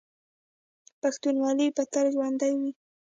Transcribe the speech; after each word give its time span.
پښتونولي 1.01 1.67
به 1.75 1.83
تل 1.93 2.05
ژوندي 2.15 2.51
وي. 2.59 2.71